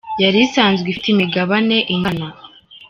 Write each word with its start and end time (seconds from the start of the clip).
yari 0.23 0.39
isanzwe 0.47 0.85
ifite 0.89 1.07
imigabane 1.11 1.75
ingana. 1.93 2.27